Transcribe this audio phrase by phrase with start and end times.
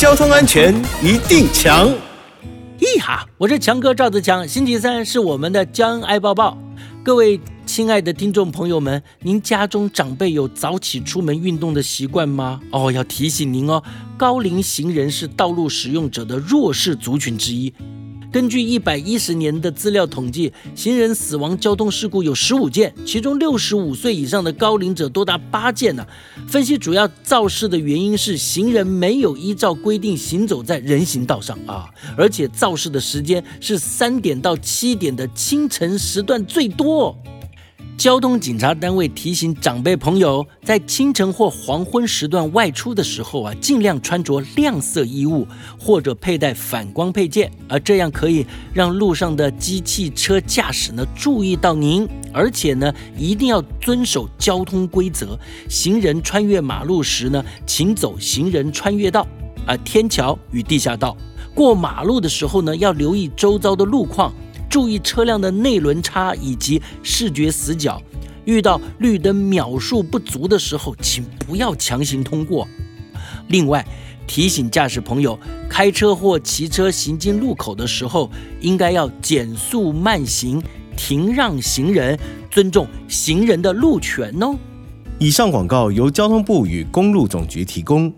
[0.00, 0.74] 交通安全
[1.04, 1.86] 一定强。
[2.78, 6.56] 咦哈，我是强哥赵子强，星期三是我们的江爱抱抱。
[7.04, 12.62] 各位亲爱的听众朋友们，您家中长辈有早起出门运动的习惯吗？
[12.70, 13.82] 哦，要提醒您哦，
[14.16, 17.70] 高龄行人是道路使用者的弱势族群之一。
[18.32, 26.06] 根据一百一十年的资料统计，行人死亡交通事故有十五件，其中六十五岁以上的高龄者多达八件呢、
[26.46, 37.16] 分析主要肇事的原因是行人没有依照规定行走在人行道上啊，而且肇事的时间是三点到七点的清晨时段最多。
[38.00, 45.46] 交通警察单位提醒长辈朋友，在清晨或黄昏时段外出的时候啊，尽量穿着亮色衣物
[45.78, 55.38] 或者佩戴反光配件，而这样可以让路上的机汽车驾驶呢注意到您，而且呢一定要遵守交通规则。
[55.68, 59.26] 行人穿越马路时呢，请走行人穿越道，
[59.66, 61.14] 啊，天桥与地下道。
[61.54, 64.32] 过马路的时候呢，要留意周遭的路况。
[64.70, 68.00] 注意车辆的内轮差以及视觉死角，
[68.44, 72.66] 遇到绿灯秒数不足的时候，请不要强行通过。
[73.48, 73.84] 另外，
[74.28, 75.36] 提醒驾驶朋友，
[75.68, 80.62] 开车或骑车行经路口的时候，应该要减速慢行，
[80.96, 82.16] 停让行人，
[82.48, 84.54] 尊重行人的路权哦。
[85.18, 88.10] 以上广告由交通部与公路总局提供。